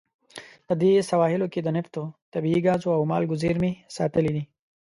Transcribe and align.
د 0.67 0.69
دې 0.81 0.91
سواحلو 1.09 1.45
کې 1.53 1.59
د 1.63 1.69
نفتو، 1.77 2.03
طبیعي 2.33 2.59
ګازو 2.67 2.89
او 2.97 3.01
مالګو 3.11 3.39
زیرمې 3.41 3.71
ساتلې 3.97 4.31
دي. 4.35 4.43